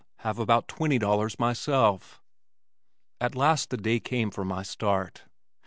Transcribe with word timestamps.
Have 0.21 0.39
about 0.39 0.67
twenty 0.67 0.97
dollars 0.97 1.37
myself." 1.37 2.23
At 3.19 3.35
last 3.35 3.69
the 3.69 3.77
day 3.77 3.99
came 3.99 4.31
for 4.31 4.43
my 4.43 4.63
start. 4.63 5.25